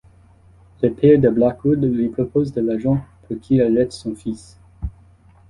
[0.81, 4.57] Le père de Blackwood lui propose de l'argent pour qu'il arrête son fils.